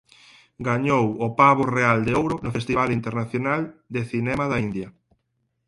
[0.67, 3.61] Gañou o Pavo Real de Ouro no Festival Internacional
[3.93, 4.87] de Cinema da India.